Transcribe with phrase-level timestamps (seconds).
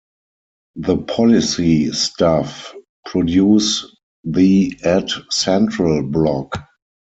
[0.77, 2.73] The policy staff
[3.05, 3.85] produce
[4.23, 6.55] the EdCentral blog.